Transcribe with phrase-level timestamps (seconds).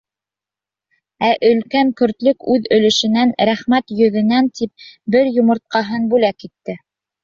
[1.27, 6.83] Ә өлкән көртлөк үҙ өлөшөнән, рәхмәт йөҙөнән тип, бер йомортҡаһын бүлә к итте.